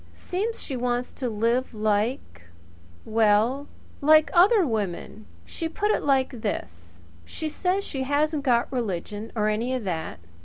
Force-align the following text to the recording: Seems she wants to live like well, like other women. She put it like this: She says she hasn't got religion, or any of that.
Seems 0.15 0.59
she 0.59 0.75
wants 0.75 1.13
to 1.13 1.29
live 1.29 1.75
like 1.75 2.45
well, 3.05 3.67
like 4.01 4.31
other 4.33 4.65
women. 4.65 5.27
She 5.45 5.69
put 5.69 5.91
it 5.91 6.01
like 6.01 6.41
this: 6.41 7.03
She 7.23 7.47
says 7.47 7.83
she 7.83 8.01
hasn't 8.01 8.41
got 8.43 8.73
religion, 8.73 9.31
or 9.35 9.47
any 9.47 9.75
of 9.75 9.83
that. 9.83 10.19